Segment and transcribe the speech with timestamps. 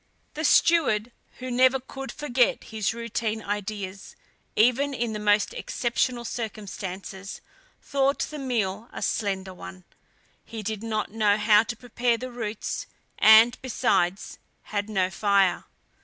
[0.33, 4.15] The steward, who never could forget his routine ideas,
[4.55, 7.39] even in the most exceptional circumstances,
[7.83, 9.83] thought the meal a slender one.
[10.43, 12.87] He did not know how to prepare the roots,
[13.19, 15.65] and, besides, had no fire.